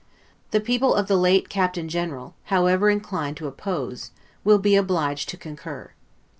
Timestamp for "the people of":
0.49-1.05